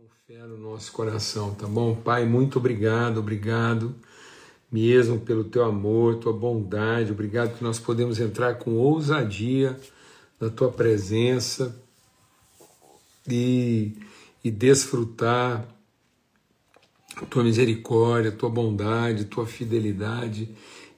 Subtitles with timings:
[0.00, 1.94] com fé no nosso coração, tá bom?
[1.94, 3.94] Pai, muito obrigado, obrigado
[4.72, 9.78] mesmo pelo teu amor, tua bondade, obrigado que nós podemos entrar com ousadia
[10.40, 11.78] na tua presença
[13.28, 13.92] e,
[14.42, 15.68] e desfrutar
[17.28, 20.48] tua misericórdia, tua bondade, tua fidelidade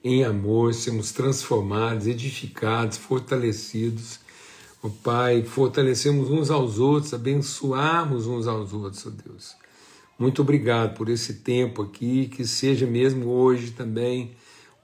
[0.01, 4.22] em amor, sermos transformados, edificados, fortalecidos.
[4.85, 9.55] Oh, Pai, fortalecemos uns aos outros, abençoarmos uns aos outros, oh Deus.
[10.19, 14.35] Muito obrigado por esse tempo aqui, que seja mesmo hoje também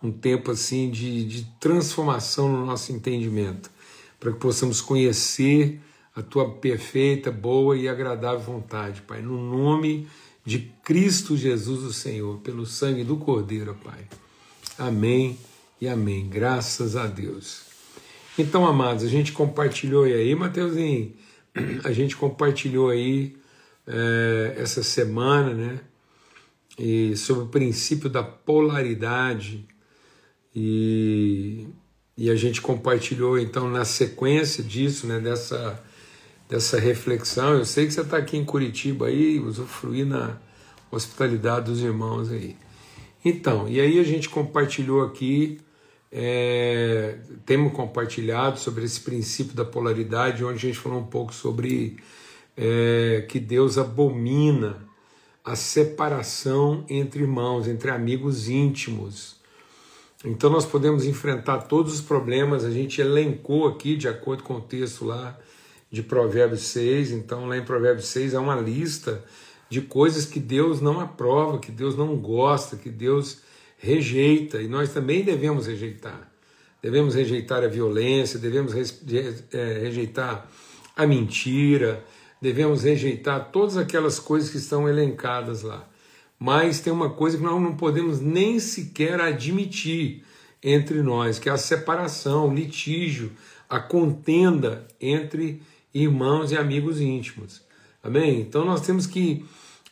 [0.01, 3.69] um tempo assim de, de transformação no nosso entendimento,
[4.17, 5.81] para que possamos conhecer
[6.15, 10.07] a tua perfeita, boa e agradável vontade, Pai, no nome
[10.45, 14.07] de Cristo Jesus, o Senhor, pelo sangue do Cordeiro, Pai.
[14.77, 15.37] Amém
[15.81, 16.29] e amém.
[16.29, 17.68] Graças a Deus.
[18.39, 21.13] Então, amados, a gente compartilhou aí, Mateuzinho,
[21.83, 23.35] a gente compartilhou aí
[23.85, 25.79] é, essa semana, né?
[26.77, 29.67] E sobre o princípio da polaridade
[30.55, 31.67] e,
[32.17, 35.19] e a gente compartilhou então na sequência disso, né?
[35.19, 35.83] Dessa
[36.47, 37.53] dessa reflexão.
[37.53, 40.37] Eu sei que você está aqui em Curitiba aí, usufruir na
[40.89, 42.57] hospitalidade dos irmãos aí.
[43.23, 45.59] Então, e aí a gente compartilhou aqui,
[46.11, 51.97] é, temos compartilhado sobre esse princípio da polaridade, onde a gente falou um pouco sobre
[52.57, 54.87] é, que Deus abomina
[55.43, 59.37] a separação entre irmãos, entre amigos íntimos.
[60.25, 64.61] Então nós podemos enfrentar todos os problemas, a gente elencou aqui, de acordo com o
[64.61, 65.37] texto lá
[65.89, 69.23] de Provérbios 6, então lá em Provérbios 6 há uma lista
[69.69, 73.41] de coisas que Deus não aprova, que Deus não gosta, que Deus
[73.79, 76.29] rejeita, e nós também devemos rejeitar.
[76.81, 80.47] Devemos rejeitar a violência, devemos é, rejeitar
[80.95, 82.03] a mentira,
[82.41, 85.87] devemos rejeitar todas aquelas coisas que estão elencadas lá.
[86.37, 90.23] Mas tem uma coisa que nós não podemos nem sequer admitir
[90.63, 93.31] entre nós, que é a separação, o litígio,
[93.69, 95.61] a contenda entre
[95.93, 97.61] irmãos e amigos íntimos.
[98.03, 98.39] Amém?
[98.41, 99.45] Então nós temos que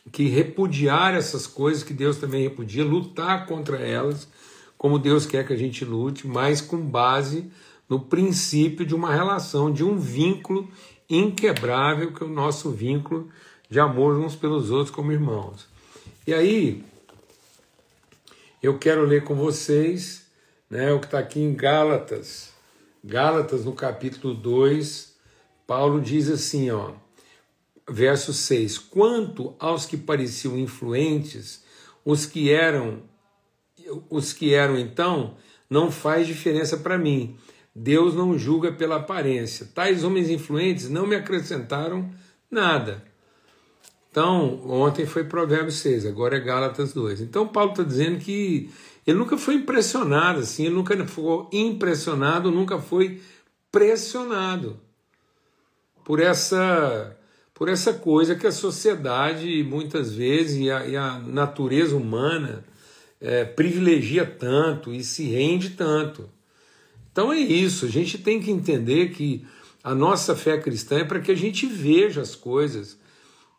[0.08, 4.28] que repudiar essas coisas que Deus também repudia, lutar contra elas,
[4.76, 7.50] como Deus quer que a gente lute, mas com base
[7.88, 10.68] no princípio de uma relação, de um vínculo
[11.08, 13.28] inquebrável, que é o nosso vínculo
[13.68, 15.66] de amor uns pelos outros como irmãos.
[16.26, 16.84] E aí,
[18.62, 20.26] eu quero ler com vocês
[20.70, 22.52] né, o que está aqui em Gálatas.
[23.02, 25.14] Gálatas, no capítulo 2,
[25.66, 26.92] Paulo diz assim, ó
[27.88, 31.64] verso 6: Quanto aos que pareciam influentes,
[32.04, 33.02] os que eram
[34.10, 35.36] os que eram então,
[35.68, 37.36] não faz diferença para mim.
[37.74, 39.68] Deus não julga pela aparência.
[39.74, 42.10] Tais homens influentes não me acrescentaram
[42.50, 43.04] nada.
[44.10, 47.20] Então, ontem foi Provérbios 6, agora é Gálatas 2.
[47.20, 48.70] Então, Paulo está dizendo que
[49.06, 53.20] ele nunca foi impressionado assim, ele nunca ficou impressionado, nunca foi
[53.70, 54.80] pressionado
[56.04, 57.17] por essa
[57.58, 62.64] por essa coisa que a sociedade, muitas vezes, e a, e a natureza humana
[63.20, 66.30] é, privilegia tanto e se rende tanto.
[67.10, 69.44] Então é isso, a gente tem que entender que
[69.82, 72.96] a nossa fé cristã é para que a gente veja as coisas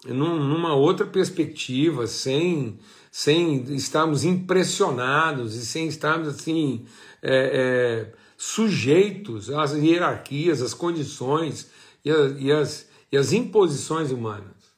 [0.05, 2.79] num, numa outra perspectiva, sem,
[3.11, 6.85] sem estarmos impressionados e sem estarmos assim
[7.21, 11.69] é, é, sujeitos às hierarquias, às condições
[12.05, 14.74] e, a, e as e as imposições humanas.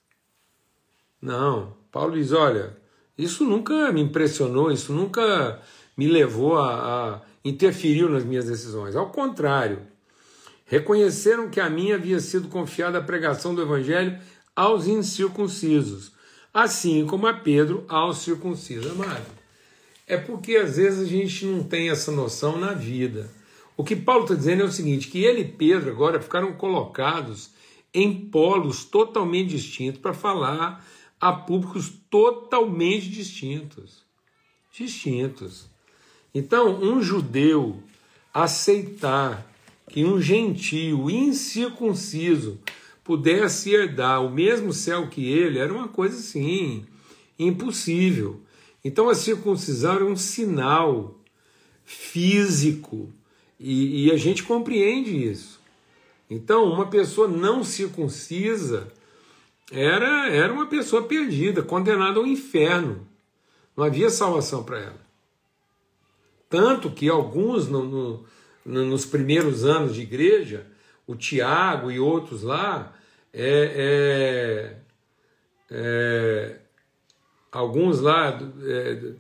[1.21, 2.75] Não, Paulo diz: olha,
[3.17, 5.61] isso nunca me impressionou, isso nunca
[5.95, 7.21] me levou a, a
[8.09, 8.95] nas minhas decisões.
[8.95, 9.79] Ao contrário,
[10.65, 14.17] reconheceram que a mim havia sido confiada a pregação do evangelho
[14.55, 16.11] aos incircuncisos,
[16.53, 18.91] assim como a Pedro aos circuncisos.
[18.91, 19.25] Amado,
[20.07, 23.29] é porque às vezes a gente não tem essa noção na vida.
[23.77, 27.51] O que Paulo está dizendo é o seguinte: que ele e Pedro agora ficaram colocados
[27.93, 30.85] em polos totalmente distintos para falar
[31.19, 34.03] a públicos totalmente distintos.
[34.73, 35.69] Distintos.
[36.33, 37.83] Então, um judeu
[38.33, 39.45] aceitar
[39.89, 42.59] que um gentio incircunciso
[43.03, 46.85] pudesse herdar o mesmo céu que ele era uma coisa assim,
[47.37, 48.39] impossível.
[48.83, 51.19] Então a circuncisão era um sinal
[51.83, 53.11] físico
[53.59, 55.50] e, e a gente compreende isso.
[56.31, 58.87] Então, uma pessoa não circuncisa
[59.69, 63.05] era, era uma pessoa perdida, condenada ao inferno.
[63.75, 65.01] Não havia salvação para ela.
[66.49, 68.25] Tanto que alguns, no, no,
[68.85, 70.65] nos primeiros anos de igreja,
[71.05, 72.95] o Tiago e outros lá,
[73.33, 74.77] é,
[75.69, 76.59] é,
[77.51, 79.15] alguns lá é,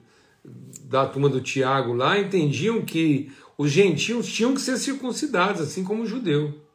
[0.85, 6.03] da turma do Tiago lá entendiam que os gentios tinham que ser circuncidados, assim como
[6.03, 6.70] o judeu.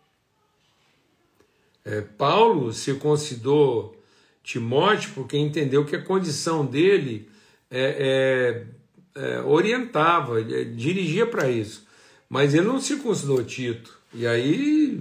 [1.86, 3.96] É, Paulo circuncidou
[4.42, 7.28] Timóteo porque entendeu que a condição dele
[7.70, 8.66] é,
[9.14, 11.86] é, é orientava, dirigia para isso.
[12.28, 13.96] Mas ele não circuncidou Tito.
[14.12, 15.00] E aí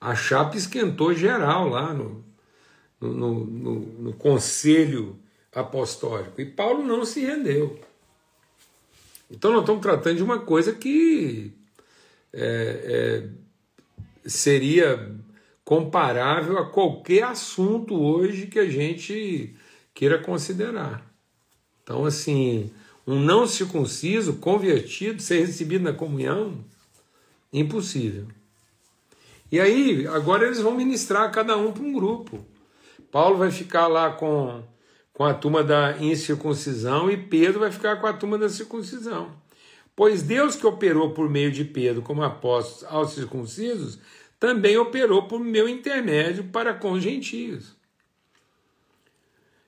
[0.00, 2.24] a chapa esquentou geral lá no,
[2.98, 5.18] no, no, no conselho
[5.54, 6.40] apostólico.
[6.40, 7.78] E Paulo não se rendeu.
[9.30, 11.52] Então nós estamos tratando de uma coisa que
[12.32, 15.22] é, é, seria
[15.64, 19.54] comparável a qualquer assunto hoje que a gente
[19.94, 21.04] queira considerar.
[21.82, 22.70] Então, assim,
[23.06, 26.64] um não circunciso, convertido, ser recebido na comunhão,
[27.52, 28.26] impossível.
[29.50, 32.44] E aí, agora eles vão ministrar cada um para um grupo.
[33.10, 34.62] Paulo vai ficar lá com,
[35.12, 39.30] com a turma da incircuncisão e Pedro vai ficar com a turma da circuncisão.
[39.94, 44.00] Pois Deus que operou por meio de Pedro como apóstolo aos circuncisos,
[44.44, 47.74] também operou por meu intermédio para com os gentios.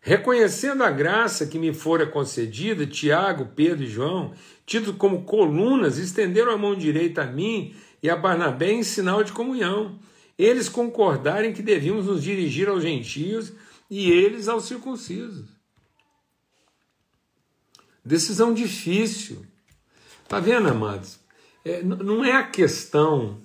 [0.03, 4.35] Reconhecendo a graça que me fora concedida, Tiago, Pedro e João,
[4.67, 9.33] tidos como colunas, estenderam a mão direita a mim e a Barnabé em sinal de
[9.33, 9.99] comunhão.
[10.37, 13.55] Eles concordarem que devíamos nos dirigir aos gentios
[13.89, 15.49] e eles aos circuncisos.
[18.05, 19.43] Decisão difícil.
[20.23, 21.19] Está vendo, amados?
[21.65, 23.41] É, não é a questão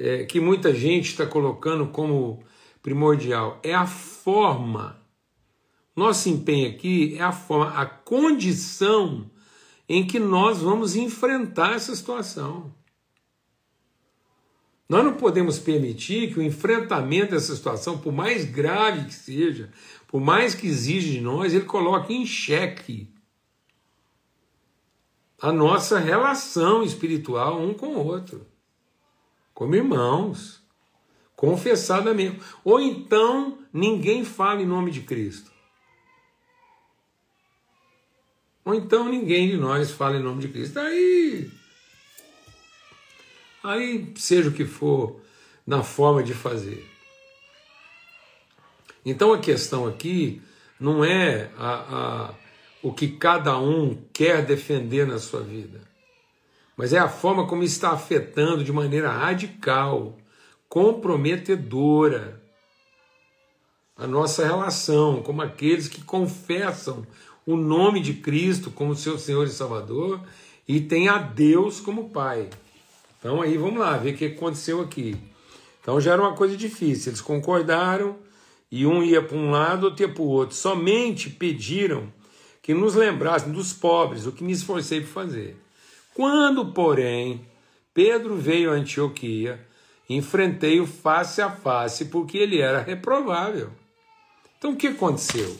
[0.00, 2.42] é, que muita gente está colocando como
[2.82, 4.98] primordial, é a forma.
[5.94, 9.30] Nosso empenho aqui é a forma, a condição
[9.86, 12.72] em que nós vamos enfrentar essa situação.
[14.88, 19.70] Nós não podemos permitir que o enfrentamento dessa situação, por mais grave que seja,
[20.08, 23.12] por mais que exija de nós, ele coloque em xeque
[25.40, 28.49] a nossa relação espiritual um com o outro
[29.60, 30.62] como irmãos,
[31.36, 32.40] confessadamente.
[32.64, 35.52] Ou então ninguém fala em nome de Cristo.
[38.64, 40.78] Ou então ninguém de nós fala em nome de Cristo.
[40.80, 41.50] Aí,
[43.62, 45.20] aí seja o que for
[45.66, 46.82] na forma de fazer.
[49.04, 50.40] Então a questão aqui
[50.80, 51.72] não é a,
[52.30, 52.34] a,
[52.82, 55.89] o que cada um quer defender na sua vida
[56.80, 60.16] mas é a forma como está afetando de maneira radical,
[60.66, 62.40] comprometedora,
[63.94, 67.06] a nossa relação como aqueles que confessam
[67.44, 70.22] o nome de Cristo como seu Senhor e Salvador
[70.66, 72.48] e tem a Deus como Pai.
[73.18, 75.18] Então aí vamos lá ver o que aconteceu aqui.
[75.82, 78.16] Então já era uma coisa difícil, eles concordaram
[78.72, 80.56] e um ia para um lado, outro ia para o outro.
[80.56, 82.10] Somente pediram
[82.62, 85.58] que nos lembrassem dos pobres, o que me esforcei por fazer.
[86.14, 87.46] Quando, porém,
[87.94, 89.66] Pedro veio a Antioquia,
[90.08, 93.70] enfrentei-o face a face, porque ele era reprovável.
[94.58, 95.56] Então o que aconteceu?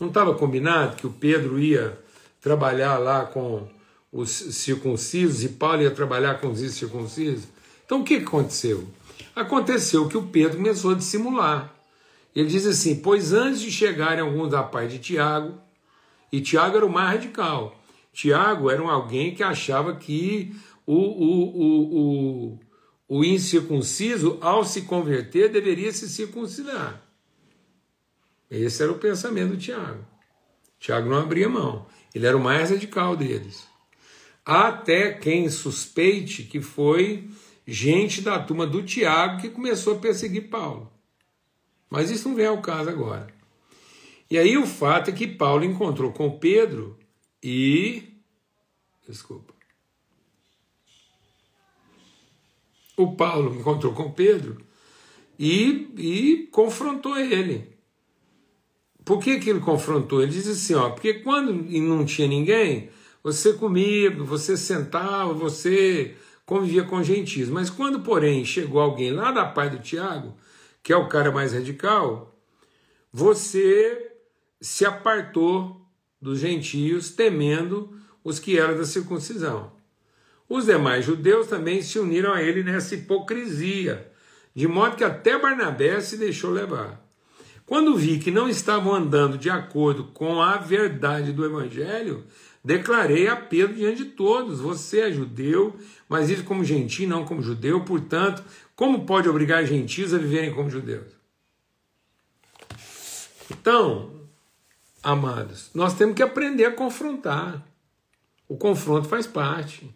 [0.00, 1.98] Não estava combinado que o Pedro ia
[2.40, 3.68] trabalhar lá com
[4.10, 7.46] os circuncisos e Paulo ia trabalhar com os incircuncisos?
[7.84, 8.88] Então o que aconteceu?
[9.36, 11.72] Aconteceu que o Pedro começou a dissimular.
[12.34, 15.54] Ele diz assim: Pois antes de chegarem alguns da parte de Tiago,
[16.32, 17.78] e Tiago era o mais radical,
[18.12, 20.54] Tiago era alguém que achava que
[20.86, 22.60] o, o, o, o,
[23.08, 27.02] o incircunciso, ao se converter, deveria se circuncidar.
[28.50, 30.04] Esse era o pensamento do Tiago.
[30.78, 31.86] Tiago não abria mão.
[32.14, 33.66] Ele era o mais radical deles.
[34.44, 37.30] Até quem suspeite que foi
[37.66, 40.92] gente da turma do Tiago que começou a perseguir Paulo.
[41.88, 43.28] Mas isso não vem ao caso agora.
[44.30, 46.98] E aí o fato é que Paulo encontrou com Pedro
[47.42, 48.20] e.
[49.06, 49.52] Desculpa.
[52.96, 54.64] O Paulo encontrou com Pedro
[55.38, 57.76] e, e confrontou ele.
[59.04, 60.22] Por que, que ele confrontou?
[60.22, 62.90] Ele disse assim: ó, porque quando não tinha ninguém,
[63.22, 66.14] você comia, você sentava, você
[66.46, 67.48] convivia com gentios.
[67.48, 70.36] Mas quando, porém, chegou alguém lá da pai do Tiago,
[70.82, 72.38] que é o cara mais radical,
[73.12, 74.12] você
[74.60, 75.81] se apartou
[76.22, 79.72] dos gentios, temendo os que eram da circuncisão.
[80.48, 84.08] Os demais judeus também se uniram a ele nessa hipocrisia,
[84.54, 87.02] de modo que até Barnabé se deixou levar.
[87.66, 92.24] Quando vi que não estavam andando de acordo com a verdade do evangelho,
[92.62, 95.74] declarei a Pedro diante de todos: Você é judeu,
[96.08, 98.44] mas vive como gentio, não como judeu, portanto,
[98.76, 101.06] como pode obrigar gentios a viverem como judeus?
[103.50, 104.21] Então,
[105.02, 107.66] amados, nós temos que aprender a confrontar.
[108.48, 109.90] O confronto faz parte.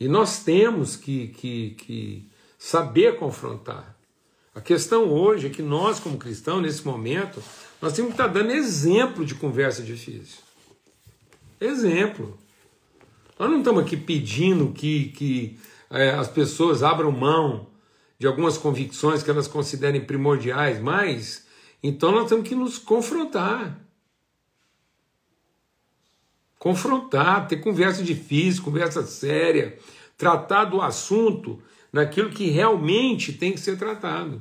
[0.00, 3.96] E nós temos que, que, que saber confrontar.
[4.54, 7.42] A questão hoje é que nós, como cristãos, nesse momento,
[7.80, 10.40] nós temos que estar dando exemplo de conversa difícil.
[11.60, 12.38] Exemplo.
[13.38, 15.58] Nós não estamos aqui pedindo que, que
[15.90, 17.66] é, as pessoas abram mão
[18.18, 21.46] de algumas convicções que elas considerem primordiais, mas
[21.82, 23.78] então nós temos que nos confrontar.
[26.58, 29.76] Confrontar, ter conversa difícil, conversa séria,
[30.16, 31.60] tratar do assunto
[31.92, 34.40] naquilo que realmente tem que ser tratado.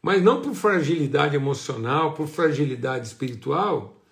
[0.00, 4.02] Mas não por fragilidade emocional, por fragilidade espiritual,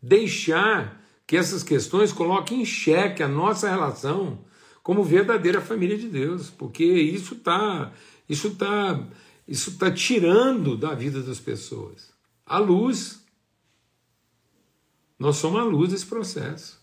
[0.00, 4.38] deixar que essas questões coloquem em xeque a nossa relação
[4.82, 7.92] como verdadeira família de Deus, porque isso está
[8.28, 9.06] isso tá,
[9.46, 12.14] isso tá tirando da vida das pessoas
[12.46, 13.24] a luz.
[15.18, 16.82] Nós somos a luz desse processo.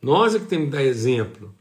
[0.00, 1.54] Nós é que temos que dar exemplo.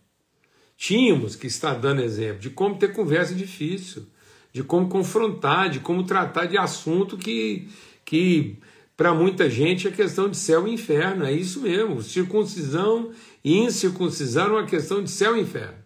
[0.78, 4.08] Tínhamos que estar dando exemplo de como ter conversa difícil,
[4.54, 7.68] de como confrontar, de como tratar de assunto que,
[8.06, 8.58] que
[8.96, 11.26] para muita gente é questão de céu e inferno.
[11.26, 12.02] É isso mesmo.
[12.02, 13.12] Circuncisão
[13.44, 15.79] e incircuncisão é uma questão de céu e inferno.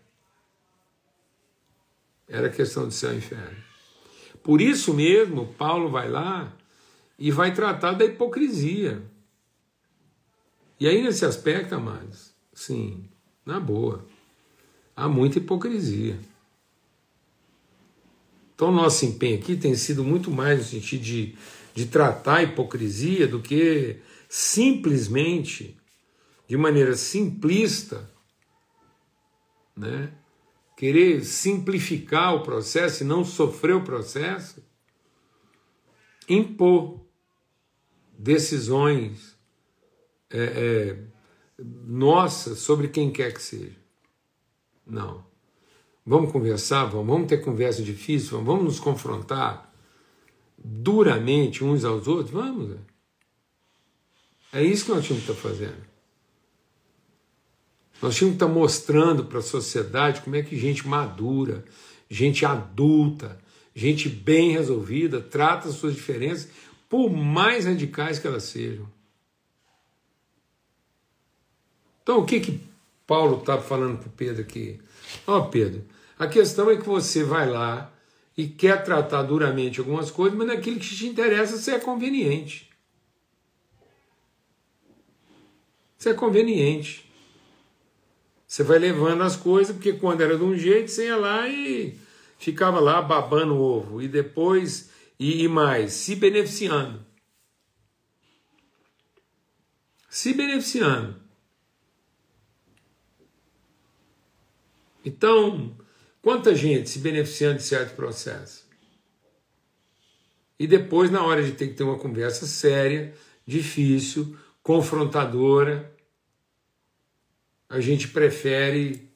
[2.34, 3.56] Era questão de céu e inferno.
[4.42, 6.52] Por isso mesmo, Paulo vai lá
[7.20, 9.04] e vai tratar da hipocrisia.
[10.80, 13.08] E aí, nesse aspecto, amados, sim,
[13.46, 14.04] na boa
[14.96, 16.20] há muita hipocrisia.
[18.56, 21.36] Então, nosso empenho aqui tem sido muito mais no sentido de,
[21.76, 25.78] de tratar a hipocrisia do que simplesmente,
[26.48, 28.10] de maneira simplista,
[29.78, 30.12] né?
[30.84, 34.62] Querer simplificar o processo e não sofrer o processo,
[36.28, 37.00] impor
[38.20, 39.40] decisões
[40.30, 41.00] é, é,
[41.58, 43.78] nossas sobre quem quer que seja.
[44.86, 45.26] Não.
[46.06, 49.74] Vamos conversar, vamos, vamos ter conversa difícil, vamos nos confrontar
[50.58, 52.32] duramente uns aos outros?
[52.32, 52.76] Vamos.
[54.52, 55.93] É isso que nós tínhamos que estar fazendo.
[58.04, 61.64] Nós tínhamos que estar mostrando para a sociedade como é que gente madura,
[62.10, 63.40] gente adulta,
[63.74, 66.50] gente bem resolvida, trata as suas diferenças,
[66.90, 68.86] por mais radicais que elas sejam.
[72.02, 72.60] Então, o que, que
[73.08, 74.82] Paulo está falando para Pedro aqui.
[75.26, 75.86] Ó oh, Pedro,
[76.20, 77.90] a questão é que você vai lá
[78.36, 82.70] e quer tratar duramente algumas coisas, mas naquilo que te interessa você é conveniente.
[85.98, 87.13] Você é conveniente.
[88.54, 91.98] Você vai levando as coisas, porque quando era de um jeito, você ia lá e
[92.38, 94.00] ficava lá babando o ovo.
[94.00, 97.04] E depois, e, e mais, se beneficiando.
[100.08, 101.20] Se beneficiando.
[105.04, 105.76] Então,
[106.22, 108.70] quanta gente se beneficiando de certo processo?
[110.60, 113.16] E depois, na hora de ter que ter uma conversa séria,
[113.48, 115.92] difícil, confrontadora,
[117.74, 119.10] a gente prefere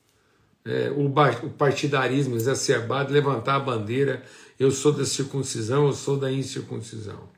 [0.65, 4.23] é, o, o partidarismo exacerbado, levantar a bandeira,
[4.59, 7.29] eu sou da circuncisão, eu sou da incircuncisão.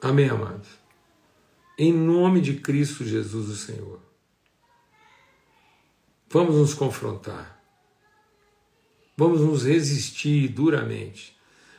[0.00, 0.84] Amém, amados?
[1.78, 4.00] em nome de Cristo Jesus, o Senhor.
[6.28, 7.62] Vamos nos confrontar.
[9.16, 11.36] Vamos nos resistir duramente.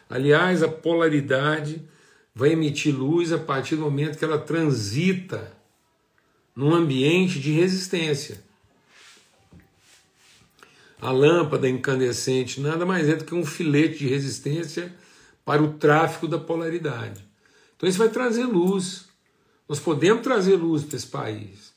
[0.09, 1.87] Aliás, a polaridade
[2.35, 5.55] vai emitir luz a partir do momento que ela transita
[6.53, 8.43] num ambiente de resistência.
[10.99, 14.93] A lâmpada incandescente nada mais é do que um filete de resistência
[15.45, 17.23] para o tráfico da polaridade.
[17.77, 19.05] Então isso vai trazer luz.
[19.67, 21.73] Nós podemos trazer luz para esse país,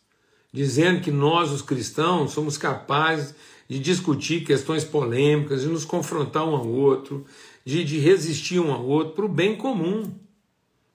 [0.52, 3.34] dizendo que nós, os cristãos, somos capazes
[3.68, 7.26] de discutir questões polêmicas, de nos confrontar um ao outro,
[7.64, 10.10] de, de resistir um ao outro para o bem comum.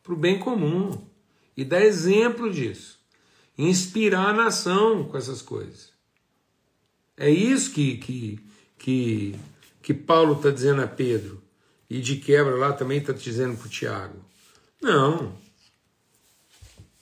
[0.04, 0.92] Para o bem comum.
[1.56, 3.00] E dar exemplo disso.
[3.58, 5.92] Inspirar a nação com essas coisas.
[7.16, 8.40] É isso que, que,
[8.78, 9.36] que,
[9.82, 11.42] que Paulo está dizendo a Pedro.
[11.90, 14.20] E de quebra lá também está dizendo para o Tiago.
[14.82, 15.34] Não.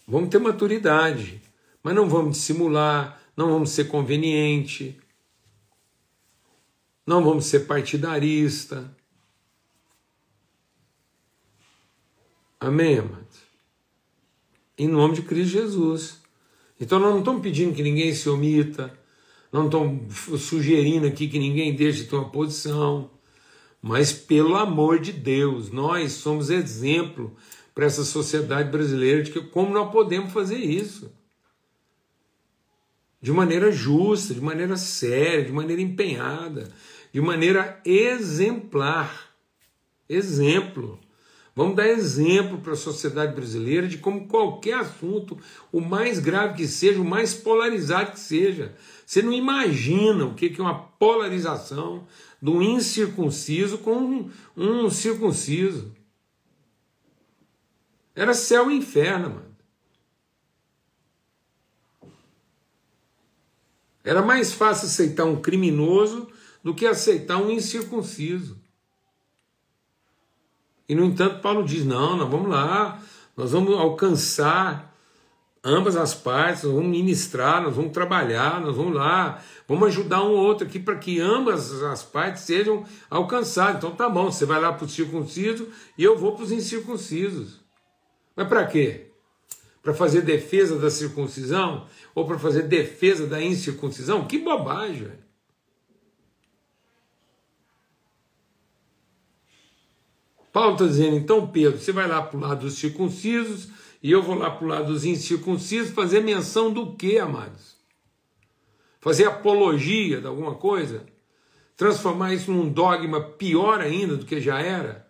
[0.07, 1.41] Vamos ter maturidade,
[1.81, 4.99] mas não vamos dissimular, não vamos ser conveniente,
[7.07, 8.93] não vamos ser partidarista.
[12.63, 13.39] Amém, amados?
[14.77, 16.21] Em nome de Cristo Jesus.
[16.79, 18.95] Então nós não estamos pedindo que ninguém se omita,
[19.51, 23.09] Não estou sugerindo aqui que ninguém deixe de ter uma posição,
[23.81, 27.35] mas pelo amor de Deus, nós somos exemplo
[27.73, 31.11] para essa sociedade brasileira de que como nós podemos fazer isso.
[33.19, 36.71] De maneira justa, de maneira séria, de maneira empenhada,
[37.11, 39.31] de maneira exemplar.
[40.07, 40.99] Exemplo.
[41.61, 45.37] Vamos dar exemplo para a sociedade brasileira de como qualquer assunto,
[45.71, 48.75] o mais grave que seja, o mais polarizado que seja,
[49.05, 52.07] você não imagina o que é uma polarização
[52.41, 54.27] do incircunciso com
[54.57, 55.93] um, circunciso.
[58.15, 59.55] Era céu e inferno, mano.
[64.03, 66.27] Era mais fácil aceitar um criminoso
[66.63, 68.60] do que aceitar um incircunciso.
[70.91, 73.01] E, no entanto, Paulo diz: não, nós vamos lá,
[73.37, 74.93] nós vamos alcançar
[75.63, 80.33] ambas as partes, nós vamos ministrar, nós vamos trabalhar, nós vamos lá, vamos ajudar um
[80.33, 83.77] outro aqui para que ambas as partes sejam alcançadas.
[83.77, 87.61] Então tá bom, você vai lá para o circunciso e eu vou para os incircuncisos.
[88.35, 89.11] Mas para quê?
[89.81, 91.87] Para fazer defesa da circuncisão?
[92.13, 94.27] Ou para fazer defesa da incircuncisão?
[94.27, 95.13] Que bobagem!
[100.51, 103.69] Paulo está dizendo, então, Pedro, você vai lá para o lado dos circuncisos
[104.03, 107.77] e eu vou lá para o lado dos incircuncisos fazer menção do que, amados?
[108.99, 111.05] Fazer apologia de alguma coisa?
[111.77, 115.07] Transformar isso num dogma pior ainda do que já era?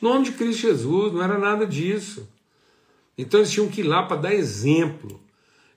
[0.00, 2.28] No nome de Cristo Jesus, não era nada disso.
[3.16, 5.20] Então eles tinham que ir lá para dar exemplo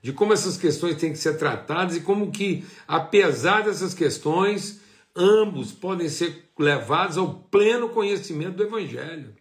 [0.01, 4.80] de como essas questões têm que ser tratadas e como que, apesar dessas questões,
[5.15, 9.36] ambos podem ser levados ao pleno conhecimento do Evangelho.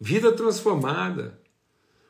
[0.00, 1.40] Vida transformada.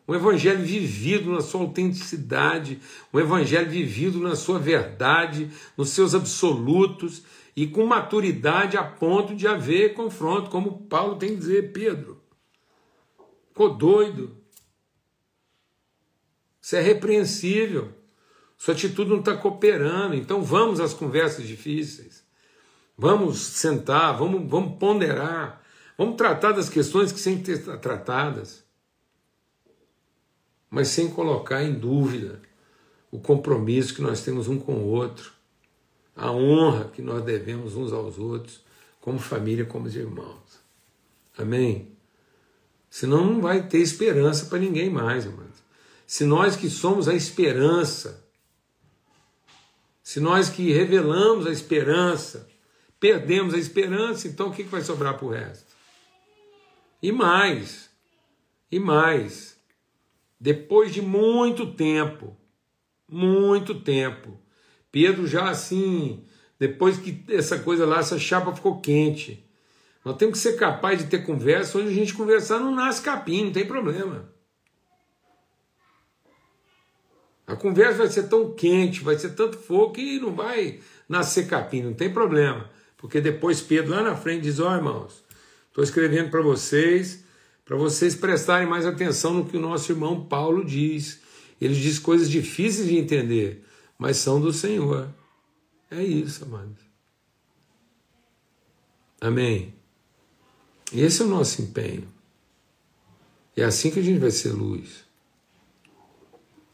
[0.08, 2.80] Um evangelho vivido na sua autenticidade,
[3.12, 7.22] um evangelho vivido na sua verdade, nos seus absolutos
[7.54, 12.20] e com maturidade a ponto de haver confronto, como Paulo tem que dizer, Pedro.
[13.48, 14.36] Ficou doido.
[16.60, 17.92] Isso é repreensível.
[18.62, 20.14] Sua atitude não está cooperando.
[20.14, 22.22] Então vamos às conversas difíceis.
[22.96, 25.60] Vamos sentar, vamos, vamos ponderar.
[25.98, 28.62] Vamos tratar das questões que que ser tratadas.
[30.70, 32.40] Mas sem colocar em dúvida
[33.10, 35.32] o compromisso que nós temos um com o outro,
[36.14, 38.60] a honra que nós devemos uns aos outros,
[39.00, 40.60] como família, como irmãos.
[41.36, 41.88] Amém?
[42.88, 45.64] Senão não vai ter esperança para ninguém mais, irmãos.
[46.06, 48.21] Se nós que somos a esperança
[50.02, 52.48] se nós que revelamos a esperança,
[52.98, 55.72] perdemos a esperança, então o que vai sobrar para o resto?
[57.02, 57.90] E mais,
[58.70, 59.56] e mais,
[60.40, 62.36] depois de muito tempo,
[63.08, 64.40] muito tempo,
[64.90, 66.24] Pedro já assim,
[66.58, 69.48] depois que essa coisa lá, essa chapa ficou quente,
[70.04, 73.44] nós temos que ser capaz de ter conversa, onde a gente conversar não nasce capim,
[73.44, 74.31] não tem problema.
[77.52, 81.82] A conversa vai ser tão quente, vai ser tanto fogo que não vai nascer capim,
[81.82, 82.70] não tem problema.
[82.96, 85.22] Porque depois Pedro lá na frente diz: Ó oh, irmãos,
[85.68, 87.22] estou escrevendo para vocês,
[87.62, 91.20] para vocês prestarem mais atenção no que o nosso irmão Paulo diz.
[91.60, 93.62] Ele diz coisas difíceis de entender,
[93.98, 95.10] mas são do Senhor.
[95.90, 96.82] É isso, amados.
[99.20, 99.74] Amém.
[100.90, 102.08] Esse é o nosso empenho.
[103.54, 105.01] É assim que a gente vai ser luz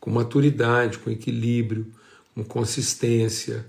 [0.00, 1.92] com maturidade, com equilíbrio,
[2.34, 3.66] com consistência,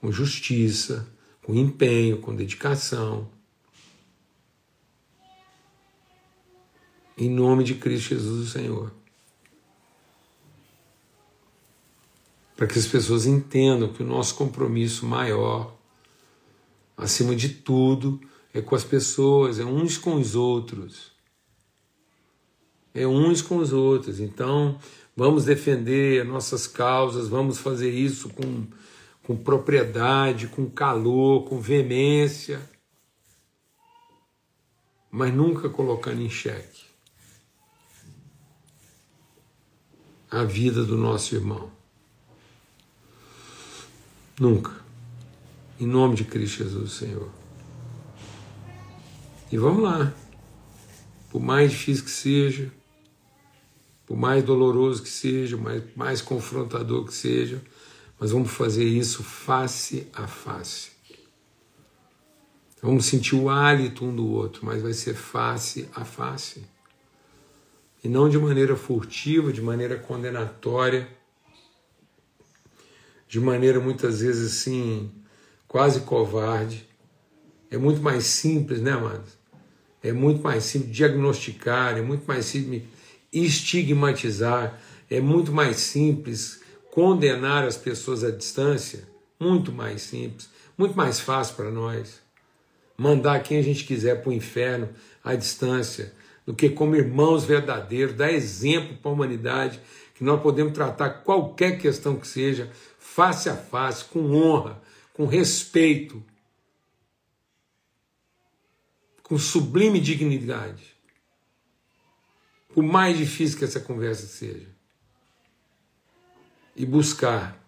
[0.00, 1.06] com justiça,
[1.42, 3.28] com empenho, com dedicação.
[7.16, 8.92] Em nome de Cristo Jesus, o Senhor.
[12.56, 15.76] Para que as pessoas entendam que o nosso compromisso maior,
[16.96, 18.20] acima de tudo,
[18.52, 21.12] é com as pessoas, é uns com os outros.
[22.92, 24.18] É uns com os outros.
[24.18, 24.78] Então,
[25.18, 28.64] vamos defender nossas causas, vamos fazer isso com,
[29.24, 32.62] com propriedade, com calor, com veemência,
[35.10, 36.86] mas nunca colocando em xeque
[40.30, 41.68] a vida do nosso irmão.
[44.38, 44.70] Nunca.
[45.80, 47.28] Em nome de Cristo Jesus, Senhor.
[49.50, 50.14] E vamos lá.
[51.28, 52.77] Por mais difícil que seja,
[54.08, 57.62] por mais doloroso que seja, mais, mais confrontador que seja,
[58.18, 60.92] mas vamos fazer isso face a face.
[62.80, 66.64] Vamos sentir o hálito um do outro, mas vai ser face a face.
[68.02, 71.06] E não de maneira furtiva, de maneira condenatória,
[73.28, 75.12] de maneira muitas vezes assim,
[75.66, 76.88] quase covarde.
[77.70, 79.36] É muito mais simples, né, amados?
[80.02, 82.84] É muito mais simples diagnosticar, é muito mais simples
[83.32, 91.20] estigmatizar, é muito mais simples condenar as pessoas à distância, muito mais simples, muito mais
[91.20, 92.20] fácil para nós.
[92.96, 94.88] Mandar quem a gente quiser para o inferno
[95.22, 96.12] à distância,
[96.44, 99.80] do que como irmãos verdadeiros, dar exemplo para a humanidade,
[100.14, 106.22] que nós podemos tratar qualquer questão que seja, face a face, com honra, com respeito,
[109.22, 110.97] com sublime dignidade.
[112.68, 114.68] Por mais difícil que essa conversa seja.
[116.76, 117.58] E buscar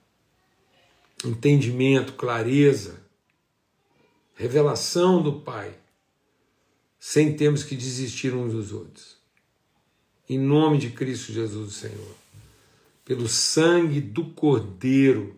[1.24, 3.00] entendimento, clareza,
[4.34, 5.74] revelação do Pai,
[6.98, 9.18] sem termos que desistir uns dos outros.
[10.28, 12.14] Em nome de Cristo Jesus, Senhor,
[13.04, 15.36] pelo sangue do Cordeiro,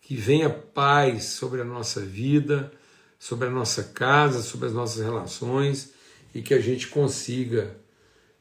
[0.00, 2.72] que venha paz sobre a nossa vida,
[3.18, 5.92] sobre a nossa casa, sobre as nossas relações
[6.34, 7.78] e que a gente consiga,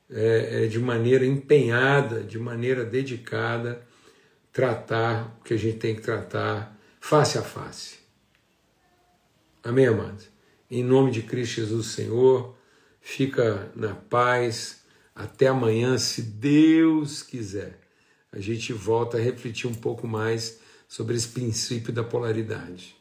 [0.10, 3.82] é, é, de maneira empenhada, de maneira dedicada,
[4.52, 8.00] tratar o que a gente tem que tratar face a face.
[9.64, 10.30] Amém, amados?
[10.70, 12.58] Em nome de Cristo Jesus, Senhor,
[13.00, 14.82] fica na paz.
[15.16, 17.80] Até amanhã, se Deus quiser.
[18.32, 22.97] A gente volta a refletir um pouco mais sobre esse princípio da polaridade.